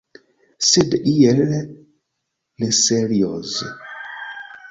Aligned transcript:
Sed 0.67 0.95
iel 1.11 1.41
neserioze. 2.63 3.71